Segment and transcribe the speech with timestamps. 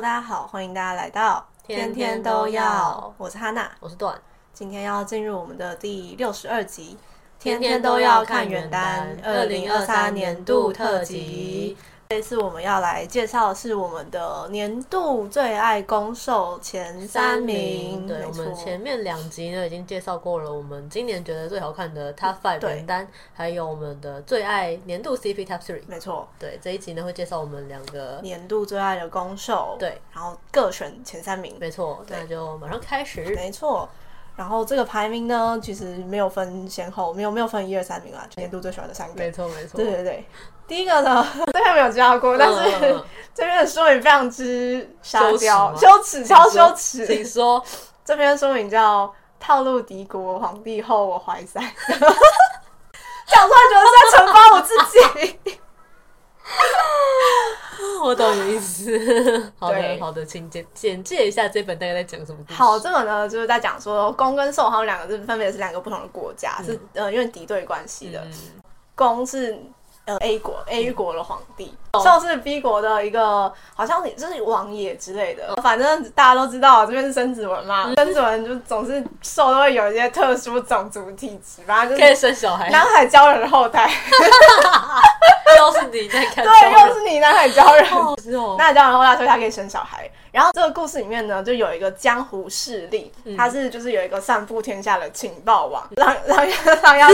[0.00, 4.18] 大家好，欢迎大家来到天天都要，我是哈娜，我是段，
[4.50, 6.96] 今天要进入我们的第六十二集，
[7.38, 11.76] 天天都要看远单，二零二三年度特辑。
[12.10, 18.04] 这次我们要来介绍的是我们的年度最爱攻受前三名。
[18.04, 25.82] 对，我们前面两集呢已经介绍过了，我们今年觉得最好看的 Top Five 名单，还有我们的最爱年度 CP Top Three。
[25.86, 31.54] 没错，对，这一集呢会介绍我们两个年度最爱的攻受，对，然后各选前三名。
[31.60, 33.22] 没错，那就马上开始。
[33.36, 33.88] 没错。
[34.36, 39.14] 然后这个排名呢，其实没有分先后，没有没有分一二三名啊，年度最喜欢的三个。
[39.14, 39.76] 没错没错。
[39.76, 40.24] 对对对，
[40.66, 43.04] 第一个呢， 这边没有介绍过，但是、嗯、
[43.34, 47.06] 这边的说明非常之沙雕，羞耻超羞耻。
[47.06, 47.62] 你说，
[48.04, 55.50] 这边说明叫套路敌国皇帝后我怀三， 讲出来觉得是在惩罚我自己。
[58.04, 59.52] 我懂你意思。
[59.58, 62.54] 好的，好的，请简简介一下这本大概在讲什么故事。
[62.54, 68.22] 好，这本呢就是在讲说攻跟受他们两个是分别是两个不同的国家，嗯、是呃因为敌对关系的。
[68.94, 69.72] 攻、嗯、
[70.12, 70.18] 是。
[70.20, 75.56] A 国 A 国的皇帝，像是 B 国的一个，好像你就是王爷之类的。
[75.62, 83.90] 反正大家都知道，这边是生子文嘛，生子文就总是受都会有一些特殊种族体质，反正就是可以生小孩，南海鲛人的后代。
[85.58, 87.84] 又是你在看，对，又是你南海鲛人，
[88.56, 90.08] 南海鲛人后代，所以他可以生小孩。
[90.32, 97.08] 然后这个故事里面呢，就有一个江湖势力，嗯、他是就是有一个散布天下的情报网， 让 让让让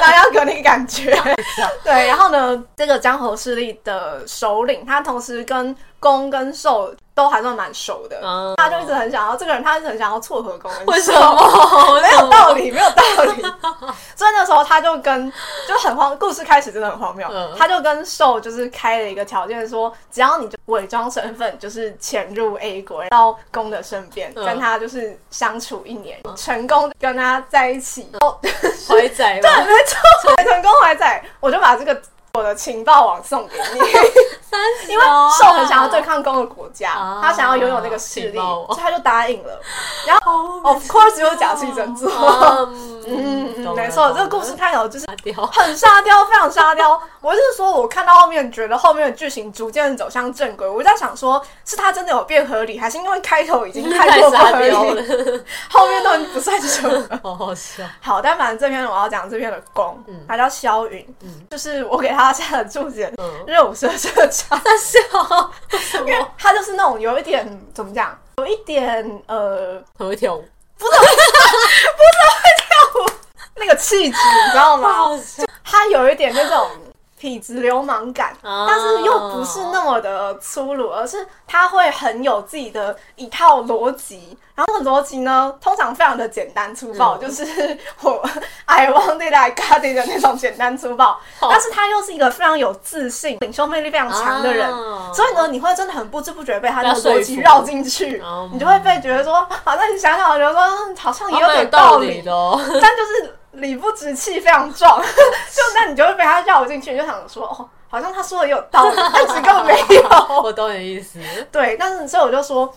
[0.00, 1.14] 让让给你感觉，
[1.84, 2.06] 对。
[2.06, 5.74] 然后呢，这个江湖势力的首领，他同时跟
[6.04, 12.00] 攻跟受都还算蛮熟的，嗯、他就一直很想要这个人，他一直很想要撮合攻跟受， 为什么？
[12.02, 13.40] 没有道理，没有道理。
[14.14, 15.32] 所以那时候他就跟
[15.66, 17.26] 就很荒，故事开始真的很荒谬。
[17.30, 28.06] 嗯、他就跟受就是开了一个条件，说只要你就伪装身份，就是潜入 A 国到攻的身边，嗯、跟他就是相处一年，嗯、成功跟他在一起，
[28.86, 31.98] 怀仔，对，没错，成功怀仔，我就把这个。
[32.34, 33.78] 我的情报网送给你，
[34.90, 35.04] 因为
[35.38, 36.90] 兽很想要对抗公的国家，
[37.22, 39.60] 他想要拥有那个势力，所以他就答应了。
[40.04, 42.10] 然后，of course，就是假戏真做。
[42.10, 42.93] 嗯，
[43.74, 47.00] 没错，这个故事开头就是很沙雕，非常沙雕。
[47.22, 55.02] 我就是说，我看到后面觉得后面的剧情逐渐走向正轨，我在想说，是他真的有变合理，还是因为开头已经太过沙雕了，
[55.70, 57.08] 后面都不算什么。
[57.24, 57.82] 好好笑。
[58.02, 61.06] 好，但反正这篇我要讲这篇的攻，他叫萧云，
[61.50, 62.34] 就是我给他。
[62.34, 63.12] 下的注解，
[63.46, 65.48] 肉色色差，但是哦，
[66.04, 70.44] 因为他就是那种有一点怎么讲，有一点呃，很会跳舞，
[70.76, 71.14] 不是不是会
[72.58, 72.63] 跳舞
[73.56, 74.90] 那个气质，你知道吗？
[75.64, 76.68] 他有一点那种。
[77.20, 84.36] 痞子流氓感，但是又不是那么的粗鲁，而是他会很有自己的一套逻辑。
[84.54, 88.22] 然后这个逻辑呢，通常非常的简单粗暴，嗯、就是我
[88.66, 91.18] I want it, I got it 的那种简单粗暴。
[91.40, 98.22] 但是他又是一个非常有自信、领袖魅力非常强的人，啊、所以呢，你会真的很不知不觉被他的逻辑绕进去，
[98.52, 103.38] 你就会被觉得说，好，那你想想，我觉得说好像也有点道理的，哦、但就是。
[103.56, 110.02] 理不直气，非常壮， 就那你就会被他绕进去，你就想说哦，好像他说的有道理，但是根本没有。
[110.42, 111.20] 我懂你意思。
[111.52, 112.72] 对，但是所以我就说，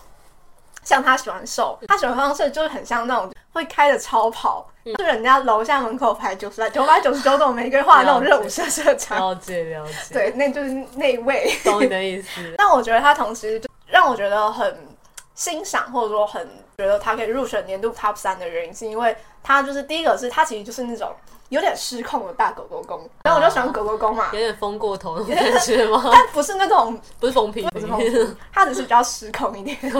[0.84, 9.18] 像他喜欢瘦，他喜欢方式就是很像那种会开的超跑，嗯、就人家楼下门口排九十来九百九十九朵玫瑰花的那种热舞社社长。
[9.18, 9.92] 了解了解。
[10.12, 11.52] 对，那就是那位。
[11.64, 12.28] 懂你的意思。
[12.56, 14.86] 但我觉得他同时就让我觉得很
[15.34, 19.16] 欣赏，或者说很觉得他可以入选年度 Top 三的原因，是因为。
[19.48, 21.10] 他就是第一个，是他其实就是那种
[21.48, 26.10] 有点失控的大狗狗公，然后我就喜欢狗狗公嘛，有点疯过头 的感觉吗？
[26.12, 29.98] 但不是那种，不是疯批，不是疯批，他只是比较失控一点， 就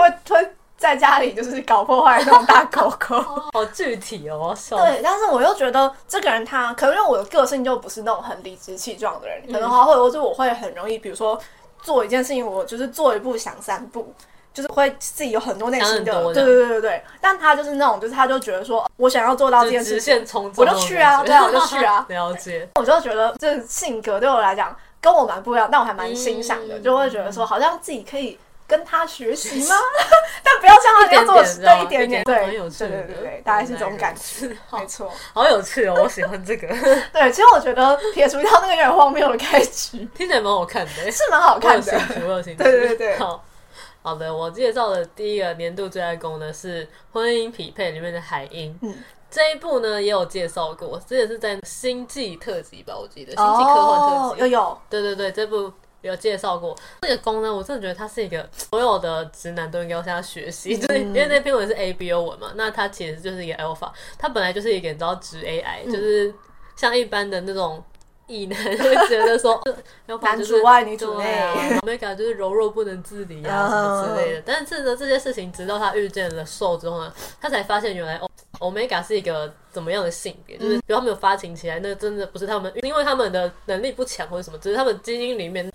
[0.00, 3.16] 会会在家里就是搞破坏那种大狗狗，
[3.52, 11.38] 好具体哦，对，但是我又觉得这个人他可能因为我的个性就不是那种很理直气壮的人，可能话或者说我会很容易，比如说
[11.82, 14.14] 做一件事情，我就是做一步想三步。
[14.52, 17.04] 就是会自己有很多内心的，对对对对对。
[17.20, 20.26] 但他就是那种，就是他就觉得说，我想要做到这件事情，
[20.56, 22.04] 我就去啊，对啊，我就去啊。
[22.10, 22.68] 了解。
[22.74, 29.74] 我就觉得这性格对我来讲跟我蛮不一样，但我还蛮欣赏的，就会觉得说，好像自己可以跟他学习吗？
[30.44, 36.68] 但不要像他这样做，对一点点，对，很有趣，对对对对，大概是这种感觉，没错，好有趣哦，我喜欢这个。
[37.12, 42.00] 对，其实我觉得撇除掉那个有点荒谬的开局，听起来蛮好看的，是蛮好看的，
[42.56, 43.18] 对对对对。
[43.18, 43.42] 好
[44.16, 48.76] 的，我介绍的第一个年度最爱攻呢是《婚姻匹配》里面的海英。
[48.82, 48.94] 嗯，
[49.30, 52.96] 这一部呢也有介绍过，这也是在星际特辑吧？
[52.96, 54.78] 我记得星际科幻特辑、哦、有有。
[54.90, 66.34] 对对对，这部有介绍过这个攻呢，我真的觉得他是一个所有的直男都应该要向他学习，就是因为那篇文是 A B O 文嘛，那他其实就是一个 Alpha，他本来就是一个你知道直 AI，就是
[66.76, 67.82] 像一般的那种。
[68.26, 69.60] 异男会觉得说，
[70.22, 71.24] 男主外女主内
[71.82, 74.42] ，Omega 就是柔弱不能自理啊什么之类的。
[74.46, 78.20] 但是呢，这些事情直到他遇见了兽之后呢，他才发现原来
[78.60, 85.70] Omega 是一个怎么样的性别，就是比如他们有发情起来，那真的不是他们，因为他们的能力不强或者什么，只是他们基因里面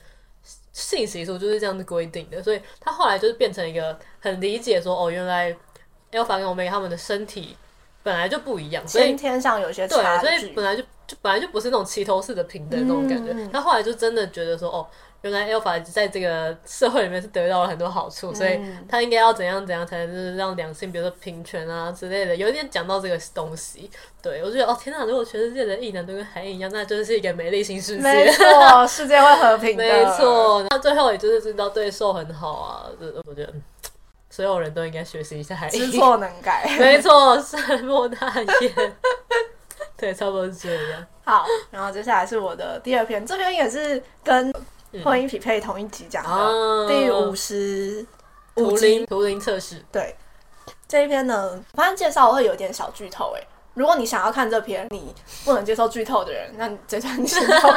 [0.72, 2.42] 性习俗就是这样子规定的。
[2.42, 5.52] 所以他后来就是变成一个很理解说，哦，原来
[6.12, 7.58] Alpha 跟 Omega 他们的身体
[8.08, 10.84] 本来就不一样，所以天上有些差距，对，所以本来就。
[11.08, 14.86] 就本来就不是那种齐头式的平等那种感觉，他、嗯、后来就真的觉得说，哦，
[15.22, 18.60] 原来 Alpha 在这个社会里面是得到了很多好处，嗯、所以
[18.90, 23.90] 他应该要怎样怎样才能就是让两性，比如说平权啊之类的，有一点讲到这个东西。
[24.22, 29.84] 对我觉得，哦天哪，如果全世界的异男都跟海影一样，那就是一个美丽新世界，没错，世界会和平的。
[29.88, 32.86] 没错，那最后也就是知道对受很好啊，
[33.24, 33.54] 我觉得
[34.30, 38.96] 所有人都应该学习一下海，知错能改， 没错，善莫大焉。
[39.98, 41.06] 对，差不多是这样。
[41.24, 44.54] 好，然后接下来是我的第二篇，这篇也是跟
[45.04, 48.06] 婚姻匹配同一集讲的，嗯、第五十
[48.56, 49.84] 五集图灵测试。
[49.92, 50.16] 对，
[50.88, 53.48] 这一篇呢，我发现介绍我会有点小剧透诶。
[53.78, 55.14] 如果你想要看这篇，你
[55.46, 57.72] 不能接受剧透的人，那你这段你先 跳。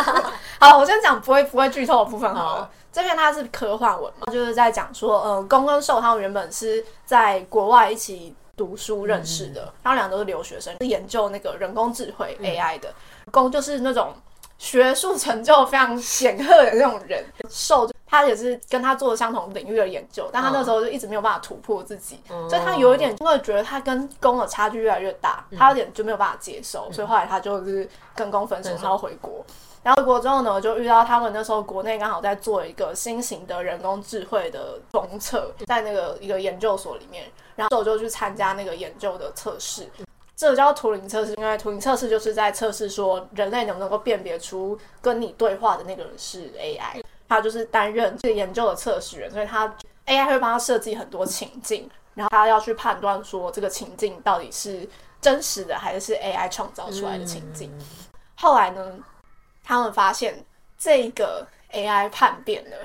[0.58, 2.62] 好，我先讲不会不会剧透的部分好了。
[2.62, 8.35] 好，这篇它是科幻文嘛，就是在讲说，呃，攻跟受他们原本是在国外一起。
[8.56, 12.93] 读书认识的，他们俩都是留学生，是研究那个人工智慧 AI 的。
[13.31, 14.12] 攻就是那种
[14.58, 22.19] 学术成就非常显赫的那种人，受他也是跟他做相同领域的研究，但他那时候就一直没有办法突破自己，
[22.49, 29.45] 所以他有一点因为觉得他跟公的差距越来越大，他有点就没有办法接受，所以后来他就是跟公分手，然后回国。
[29.83, 37.25] 然后回国之后呢，就遇到他们那时候国内刚好在做一个新型的人工智慧的封测，在那个一个研究所里面，
[37.55, 39.89] 然后我就去参加那个研究的测试。
[40.37, 47.03] 这个叫图灵测试，因为图灵测试就是在测试说人类能不能够辨别出跟你对话的那个人是 AI。
[47.31, 49.73] 他就是担任这个研究的测试员，所以他
[50.05, 54.87] AI 会帮他设计很多情境，然后他要去判断说这个情境到底是
[55.21, 57.73] 真实的还是 AI 创造出来的情境。
[58.35, 58.99] 后来呢，
[59.62, 60.44] 他们发现
[60.77, 62.77] 这个 AI 叛变了，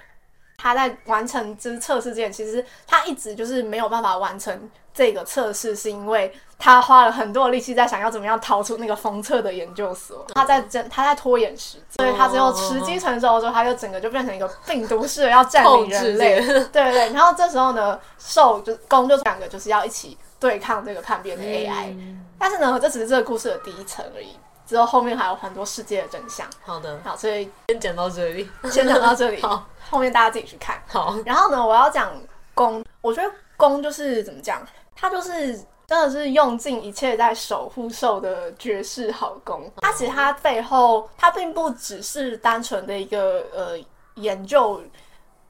[0.66, 17.14] 他在完成这测试之前，其实他一直就是没有办法完成这个测试，是因为他花了很多的力气在想要怎么样逃出那个封测的研究所，他在争，他在拖延时间，所以他只有时机成熟的时候，他就整个就变成一个病毒式的要占领人类，对对对。
[17.14, 24.30] 然后这时候呢，受就攻就两个就是要一起对抗这个叛变的 AI，嗯，但是呢，这只是这个故事的第一层而已。
[24.66, 26.48] 之后后面还有很多世界的真相。
[26.64, 29.42] 好的，好，所以先讲到这里， 先讲到这里。
[29.42, 30.82] 好，后面大家自己去看。
[30.88, 32.12] 好，然后呢，我要讲
[32.54, 34.62] 攻，我觉得攻就是怎么讲，
[34.96, 35.58] 它就是
[35.88, 39.72] 真的是用尽一切在守护兽的绝世好攻。
[39.78, 43.78] 它其实它背后，它并不只是单纯的一个呃
[44.16, 44.82] 研究。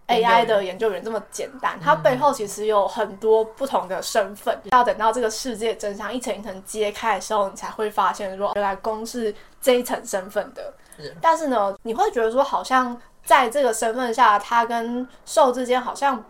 [0.07, 4.55] AI 的研究员这么简单，它背后其实有很多不同的身份。
[4.65, 10.73] 要等到这个世界真相一层一层揭开的时候，你才会发现说，原来公是这一层身份的。
[11.19, 16.23] 但是呢，你会觉得说，好像在这个身份下，他跟受之间，好像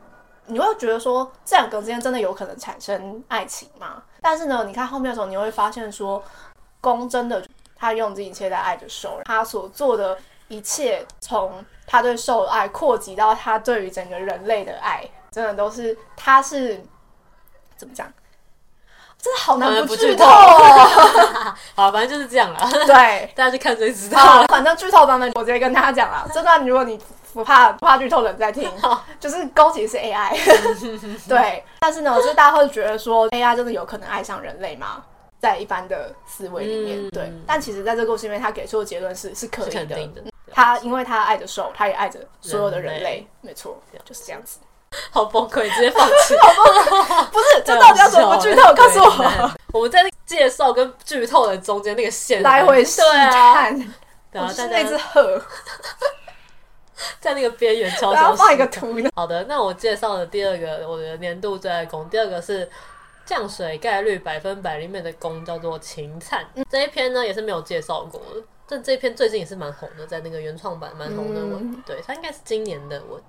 [0.46, 4.02] 你会觉得说，这两个之间真的有可能产生爱情吗？
[4.22, 6.24] 但是呢，你看后面的时候，你会发现说，
[6.82, 7.46] 公真的
[7.76, 11.64] 他用尽一切在爱着受，他所做的一切从。
[11.88, 16.84] 他对受爱扩及到他对于整个人类的爱，真的都是他是
[17.78, 18.12] 怎么讲？
[19.22, 21.56] 真的好难不剧透哦。
[21.76, 22.60] 好，反正就是这样了。
[22.88, 24.48] 对， 大家去看谁知道了。
[24.48, 26.28] 反正剧透版本我直接跟大家讲了。
[26.34, 27.00] 这段如果你
[27.36, 28.68] 不怕不怕剧透的人在听，
[29.22, 30.36] 就是攻击是 AI。
[31.30, 35.04] 对，但是呢，就是大家会觉得说 AI 真的有可能爱上人类吗？
[35.40, 37.32] 在一般的思维里面，对。
[37.46, 39.96] 但其实在这个故事里面，他给出的结论是是可以的。
[40.56, 44.60] 他因为他爱着受，他也爱着所有的人类，人类没错，就是这样子。
[45.12, 46.38] 好崩溃，直接放弃。
[46.38, 48.62] 好崩溃，不是，这到底要怎么剧透？
[48.74, 49.52] 告诉我。
[49.74, 53.94] 我们在那介绍跟剧透的中间那个线来回试看，
[54.32, 55.42] 然后在那只鹤，
[57.20, 58.96] 在那个边缘悄悄放一个图。
[59.14, 62.72] 好的，那我介绍的第二个，我的年度最爱攻，第二个是
[63.26, 66.46] 降水概率百分百里面的攻，叫做晴灿。
[66.54, 68.42] 嗯、这一篇呢，也是没有介绍过的。
[68.68, 73.22] 这这篇最近也是蛮红的，在那个原创版蛮红的文，嗯、对，他应该是今年的我，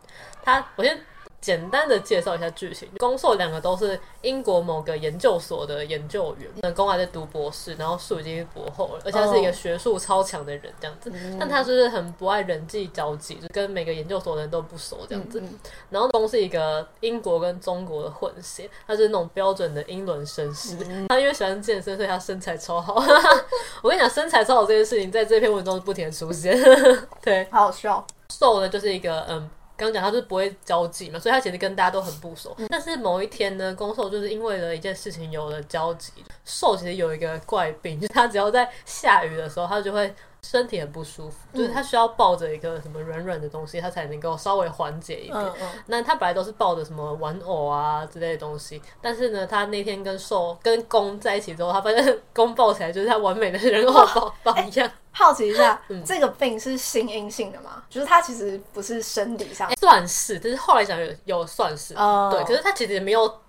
[0.43, 0.99] 他我先
[1.46, 2.88] 简单的介绍一下剧情。
[2.98, 11.08] 攻受两个都是英国某个研究所的研究员，那攻还在读博士，然后受已经是博后了，而且他是一个学术超强的人，这样子。
[11.08, 11.36] Oh.
[11.38, 15.40] 但他就是很不爱人际交际，就跟每个研究所的人都不熟这样子。
[15.88, 20.76] 然后攻是一个英国跟中国的混血，他是那种标准的英伦绅士。
[21.08, 22.96] 他因为喜欢健身，所以他身材超好。
[23.82, 26.60] 我跟你讲，身材超好这件事情，在这篇文中是不停的出现。
[27.22, 28.04] 对，好好笑。
[28.30, 29.48] 受呢，就是一个嗯。
[29.76, 32.54] 刚刚讲他就是不会交际嘛，所以他其实跟大家都很不熟。
[32.59, 36.12] 嗯、但是某一天呢，攻受就是因为了一件事情有了交集。
[36.45, 40.14] 受其实有一个怪病，就是他只要在下雨的时候，他就会
[40.50, 45.36] 身体很不舒服，嗯、就是他需要抱着一个什么软软的东西，他才能够稍微缓解一点。
[45.36, 54.90] 嗯嗯、那他本来都是抱着什么玩偶啊之类的东西，但是呢，他那天跟受跟公在一起之后，他发现公抱起来就是他完美的人偶抱抱一样。
[55.16, 57.82] 好奇一下，嗯、这个病是心因性的吗？
[57.88, 63.40] 就是它其实不是生理上，算是，但是后来讲有有算是，哦、对，可是它其实也没有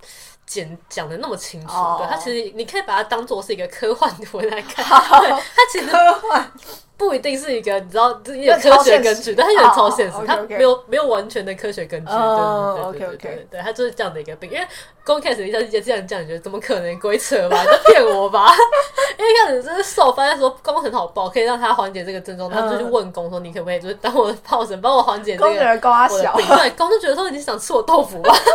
[0.45, 6.51] 讲讲的那么清楚，哦、对，它其实你可以把它当做是一个科幻图来看，好对，它其实科幻。
[6.97, 12.11] 不一定是一个，你知道，就是有科学根据，但它有点超现实，它没有没有完全的科学根据。
[12.11, 14.49] 对对对对对对，它就是这样的一个病。
[14.51, 14.67] 因为
[15.07, 16.99] 刚开始一下就这样讲，你觉得怎么可能？
[16.99, 18.53] 鬼扯吧， 就骗我吧。
[19.17, 28.35] 因为一开始就是受发现说攻很好抱，可以让他缓解这个症状，他就去问公说：“你可不可以就是当我的炮神，帮我缓解这个？”攻觉得攻他小，对，攻就觉得说你想吃我豆腐吧。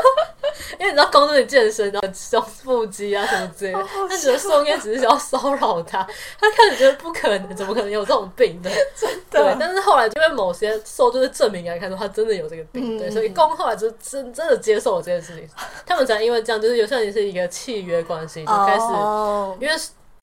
[0.78, 6.06] 因为你知道攻就是健身，然后胸腹肌啊什么之类的，他觉得受应该只是想要骚扰他。
[6.40, 8.28] 他开始觉得不可能，怎么可能有这种？
[8.36, 15.48] 病的，真的对，但是后来因为某些受就是证明来看说他真的有这个病，嗯、对，所以公后来就真真的接受了这件事情。
[15.84, 19.74] 他们才因为这样，就是有些人是一个契约关系，就开始、哦、因为。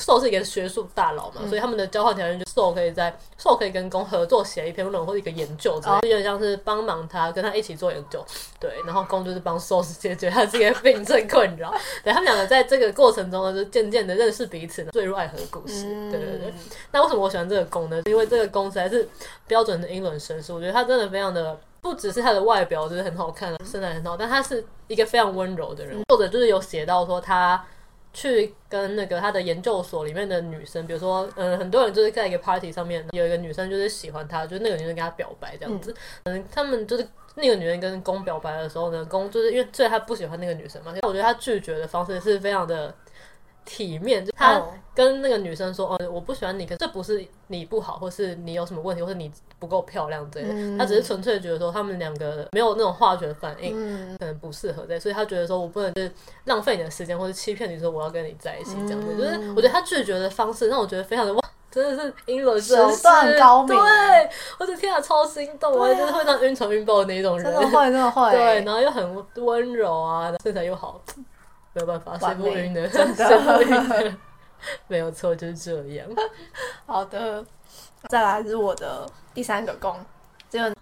[0.01, 8.25] 兽是一个学术大佬嘛，嗯、所以他们的交换条件就是受可以在兽可以跟公合作写一篇论文或者一个研究，之类，有点像是帮忙他跟他一起做研究，
[8.61, 16.53] 对，然后公就是帮受解决他这个病症困扰， 对，他们两个在这个过程中呢，就渐渐的认识彼此，坠入爱河的故事，嗯、对对对。
[16.93, 18.01] 那为什么我喜欢这个公呢？
[18.05, 19.05] 因为这个公实在是
[19.47, 25.97] 标准的英伦绅士，我觉得他真的非常的，不只是他的外表就是很好看，身材很好，但他是一个非常温柔的人。
[26.07, 27.63] 作者就是有写到说他。
[28.11, 35.93] 去跟那个他的研究所里面的女生，比如说，嗯，很多人就是在一个 party 上面，有一个女生就是喜欢他，就是那个女生跟他表白这样子，
[36.23, 42.91] 嗯，他们就是那个女人跟公表白的时候呢，公就是因为最他不喜欢那个女生嘛，我觉得他拒绝的方式是非常的。
[43.69, 44.59] 体面，就他
[44.95, 50.53] 跟那个女生说：“哦，我不喜欢你，可是这不是你不好，或是你有什么问题，或是你不够漂亮之类的。
[50.55, 56.11] 嗯、他只是纯粹觉得说他们两个没有那种化学反应，嗯、可能不适合在，所以他觉得说我不能就是
[56.45, 59.07] 浪费你的时间，或者欺骗你说我要跟你在一起这样子。
[59.11, 63.77] 嗯、就是我觉得他拒绝的方式让我觉得非常的哇，真的是英伦手段高明。
[63.77, 68.31] 对，我的天啊，超心动，我真的会让晕船晕爆的那一种人，真的会，真的会。
[68.31, 70.99] 对，然后又很温柔啊，身材又好。”
[71.85, 72.87] 没有办法，谁不晕的？
[72.87, 74.13] 真的， 晕的？
[74.87, 76.05] 没有错，就是这样。
[76.85, 77.43] 好的，
[78.09, 79.95] 再来是我的第三个攻，
[80.49, 80.75] 这个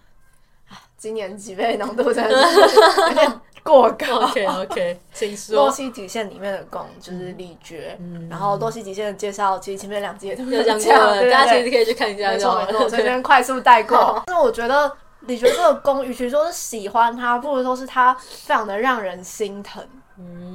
[0.98, 2.60] 今年几倍浓度真的是
[3.02, 4.22] 有点过高。
[4.26, 5.56] OK OK，请说。
[5.56, 12.32] 洛西极限里面的攻就是李觉，嗯、然后洛西极限的介绍其实前面两集也都有讲过了，大家其实可以去看一下。
[12.32, 14.24] 没错没错，我这边快速带过。
[14.26, 19.88] 但是我觉得李觉这个攻，与其说是喜欢他，不如说是他非常的让人心疼。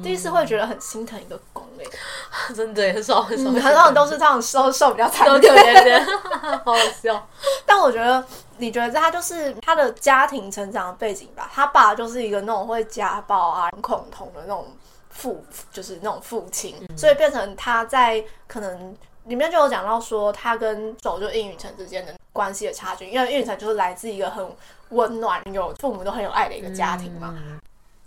[0.02, 1.86] 第一次会觉得很心疼一个攻诶，
[2.54, 6.04] 真的很少很少，很少都是这样瘦瘦比较惨，可怜点，
[6.64, 7.28] 好好笑。
[7.64, 8.24] 但我觉得，
[8.58, 11.48] 你觉得他就是他的家庭成长的背景吧？
[11.54, 14.66] 他爸就是一个那种会家暴啊、恐同的那种
[15.10, 24.44] 父，就是那种父亲，嗯、所以变成他在可能里面就有讲到说，他跟走就应允成之间的关系的差距，因为应允成就是来自一个很
[24.88, 27.32] 温暖、有父母都很有爱的一个家庭嘛。
[27.36, 27.60] 嗯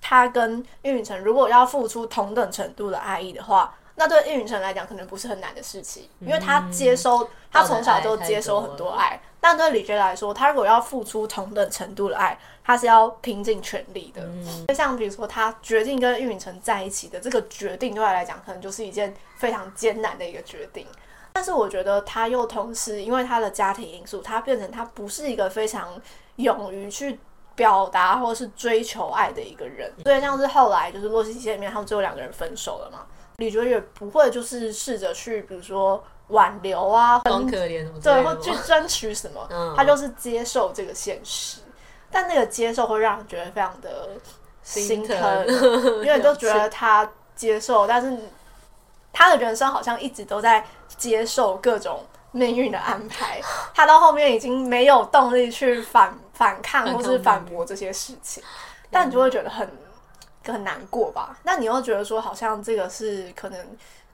[0.07, 9.19] 他跟应允成如果要付出同等程度的爱意的话，那对应允成来讲可能不是很难的事情，因为他接收，嗯、他从小就接收很多爱。
[9.41, 14.21] 但对李觉来说，他如果要付出同等程度的爱，他是要拼尽全力的。
[14.67, 20.85] 就、嗯、像比如说，他决定跟应允成在一起的这个决定，对他来讲可能就是一件非常艰难的一个决定。
[21.33, 25.99] 但是我觉得他又同时因为他的家庭因素，他变成他不是一个非常
[26.35, 27.19] 勇于去。
[27.55, 32.99] 表达或是追求爱的一个人，所以像是后来就是洛希极限里面，他们最后两个人分手了嘛。
[33.37, 41.59] 李卓也不会就是试着去，比如说挽留啊，很可怜对，或去争取什么，嗯、他就是接受这个现实。
[42.11, 44.09] 但那个接受会让人觉得非常的
[44.63, 48.17] 心疼，心疼因为都觉得他接受，但是
[49.11, 50.65] 他的人生好像一直都在
[50.97, 53.41] 接受各种命运的安排，
[53.73, 56.15] 他到后面已经没有动力去反。
[56.35, 58.43] 反抗或是反驳这些事情，
[58.91, 59.65] 但你就会觉得很
[60.45, 61.37] 很难过吧？
[61.43, 63.57] 那你又觉得说，好像这个是可能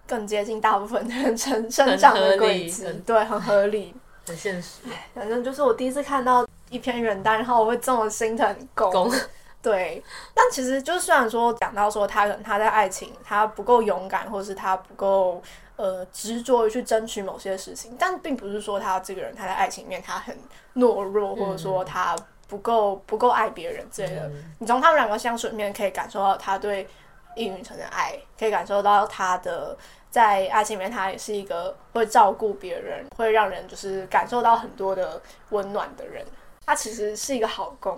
[0.05, 3.95] 更接近大部分的人 成成长的轨迹，对，很合理，
[4.27, 4.81] 很现实。
[5.15, 9.11] 反正就是我第一次看到一篇原耽，然后我会这么心疼攻。
[9.63, 10.03] 对，
[10.35, 15.41] 但其实就虽然说讲到说他可能他在爱情他不够勇敢，或是他不够
[15.81, 20.37] 呃执着于去争取某些事情，但并不是说他这个人他在爱情里面他很
[20.75, 22.15] 懦弱，或者说他
[22.47, 24.27] 不够不够爱别人之类的。
[24.27, 26.87] 嗯、你从他们两个相处里面可以感受到他对
[27.35, 29.75] 应允成的爱，可以感受到他的
[30.11, 35.19] 在爱情里面他也是一个会照顾别人，会让人就是感受到很多的
[35.49, 36.23] 温暖的人。
[36.63, 37.97] 他其实是一个好公，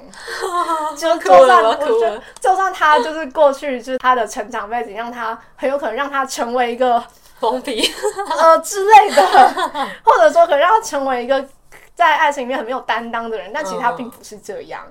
[0.98, 7.04] 就就算我觉得，就算他就是过去就是他的成长背景，让他很有可能让他成为一个
[7.52, 7.94] 疯批
[8.40, 9.22] 呃之类的，
[10.04, 11.46] 或者说可能让他成为一个
[11.94, 14.86] 在爱情里面很没有担当的人，但其实他并不是这样。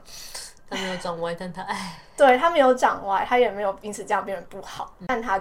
[0.68, 5.40] 他没有长歪，但他哎，对他没有长歪，他也没有因此这样变得不好，但他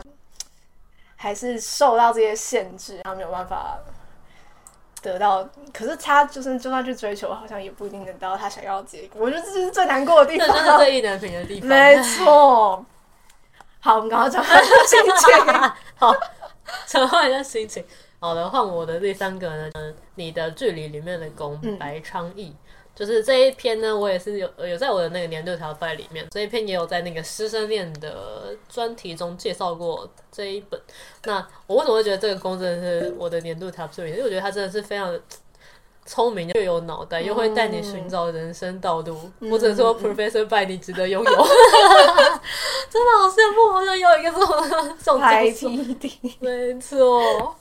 [1.16, 3.78] 还是受到这些限制，他没有办法。
[5.04, 9.20] 得到，可是他就是就算去追求，好像也不一定能得到他想要的结果。
[9.20, 11.66] 我觉得这是最难过的地方，这是最意难平的地方。
[11.74, 12.86] 没错。
[13.80, 14.44] 好，我们刚刚讲
[15.96, 16.14] 好，
[16.88, 17.84] 转换一下心情。
[18.20, 22.50] 好的，换我的第三个呢，嗯，你的距离里面的攻白昌义。
[22.50, 22.58] 嗯
[22.94, 30.80] 就是这一篇呢，我也是有有在我的那个年度条在里面，这一篇也有在那个师生恋的专题中介绍过这一本。
[31.24, 31.36] 那
[31.68, 34.08] 我为什么会觉得这个攻真的是我的年度 top three？
[34.08, 35.20] 因为我觉得他真的是非常的
[36.06, 39.18] 聪明，又有脑袋，又会带你寻找人生道路。
[39.40, 44.48] 嗯、我只能说，Professor Bailey 值得拥有，真的好羡慕，好想有一个这种
[44.98, 45.70] 这种教授。
[46.40, 47.56] 没错。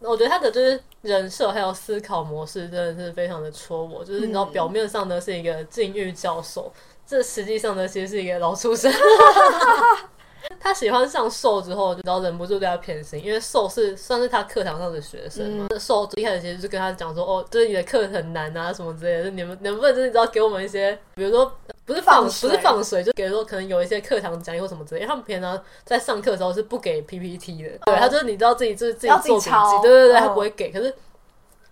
[0.00, 6.72] 我觉得他的就是人设还有思考模式真的是非常的戳我，就是你知道表面上呢是一个禁欲教授，
[7.06, 8.90] 这实际上呢其实是一个老畜生。
[10.60, 15.68] 他喜欢上受之后，就然后忍不住对他偏心，因为受是算是他课堂上的学生嘛。
[15.78, 21.50] 受一开始其实就跟他讲说：“哦，就是你的课很难啊，什么之类的，你们能不能就是你知道给我们一些，比如说。”
[21.86, 29.50] 不是放，水不是放水，就比如说可能有一些课堂讲义或什么之类，因为他们平常在上课的时候是不给 PPT 的，对，他就是你知道自己就是自己做笔记，
[29.82, 30.70] 对对对，他不会给。
[30.70, 30.94] 可是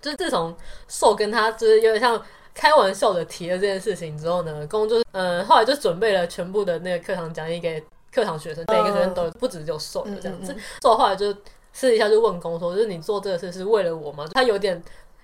[0.02, 0.52] 就是自从
[0.88, 2.20] 受跟他就是有点像
[2.52, 7.80] 开玩笑的提了这件事情之后呢，公就是嗯，后来就准备了全部的那个课堂讲义给
[8.12, 10.54] 课堂学生，每个学生都有，不止就受这样子。
[10.82, 11.34] 瘦后来就
[11.72, 14.26] 私底下就问工说，就是你做这个事是为了我吗？
[14.32, 14.82] 他有点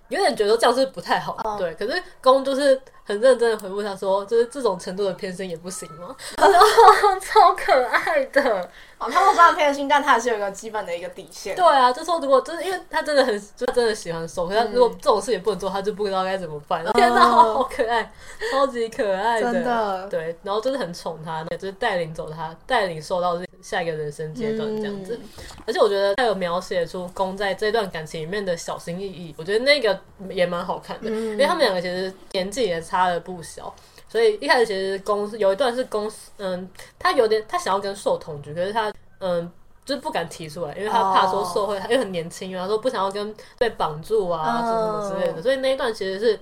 [0.08, 1.74] 有点觉得这样是不太好，对。
[1.74, 2.80] 可是工就是。
[3.04, 6.14] 很认真的回复他说：“就是这种程度的偏心也不行吗？”
[7.20, 11.54] 超可爱的哦，他们虽然偏心，但他还是有一个基本的一个底线。
[11.54, 16.84] 对啊，就说如果就是因为他真的很，就真的喜欢受，可是他如果这种事也不能做，他就不知道该怎么办。
[16.94, 18.10] 天哪，好可爱，
[18.50, 20.08] 超级可爱的，真的。
[20.08, 25.18] 对，然后就是很宠他，就是带领走他，带领受到下一个人生阶段这样子。
[25.66, 29.98] 而且我觉得他有描写出攻在这段感情里面的小心翼翼，我觉得那个
[30.30, 32.93] 也蛮好看的，因为他们两个其实年纪也差。
[32.94, 33.74] 差的不小，
[34.08, 39.50] 所以一开始其实公司有一段是公司，嗯，他有点他想要跟受同居，可是他嗯
[39.84, 46.40] 就是不敢提出来，因为他怕说受会，他又很年轻，他说不想要跟被绑住啊什么什么之类的，所以那一段其实是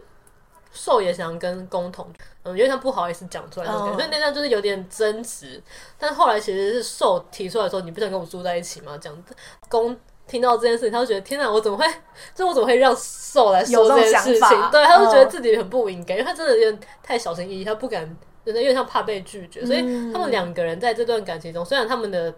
[0.71, 5.63] 受也想跟公同居，嗯，因为他不好意思讲出来所以那段就是有点争执，
[5.99, 8.99] 但后来其实是受提出来说，你不想跟我住在一起吗？
[9.01, 9.35] 这样子。
[9.69, 9.97] 攻。
[10.33, 11.85] 听到这件事情，他就觉得天哪，我怎么会？
[12.35, 14.71] 就我怎么会让受来说这件事情？
[14.71, 18.01] 对，他就觉得自己很不应该，因为他真的有点太小心翼翼，他不敢，
[18.47, 19.67] 真的有点像怕被拒绝。
[19.67, 22.35] 所以他们两个人在这段感情中，虽然他们的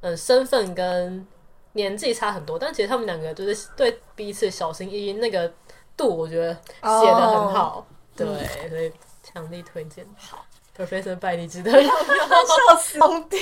[0.00, 1.26] 嗯身份跟
[1.72, 5.52] 年纪差很多，但其实他们两个就是对彼此小心翼翼那个
[5.94, 7.86] 度，我觉得写的很好。
[8.16, 8.26] 对，
[8.70, 8.90] 所以
[9.22, 10.06] 强力推荐。
[10.16, 10.45] 好。
[10.76, 13.40] Professor 拜你值得笑死疯掉，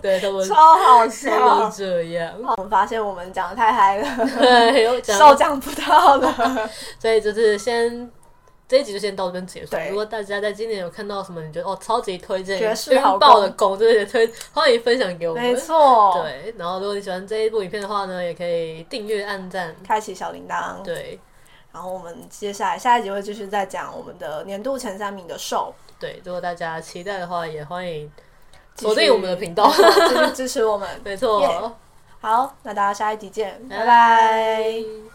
[0.00, 2.32] 对，他们超好笑，这样。
[2.56, 8.08] 我们发现我们讲的太嗨了， 对，受讲不到了， 所以就是先
[8.68, 9.76] 这一集就先到这边结束。
[9.88, 15.42] 如果大家在今年有看到什么，你觉得哦超级推荐、晕爆的攻，这些推欢迎分享给我们。
[15.42, 16.54] 没错，对。
[16.56, 20.80] 然后如果你喜欢这一部影片的话呢，也可以订阅、按赞、开启小铃铛。
[20.84, 21.18] 对。
[21.72, 25.74] 然后我们接下来下一集会继续再讲我们的年度前三名的受。
[26.00, 28.10] 对，如果大家期待的话，也欢迎
[28.76, 30.88] 锁定我们的频道， 继续支持我们。
[31.04, 31.76] 没错，
[32.20, 35.07] 好，那大家下一集见，拜拜。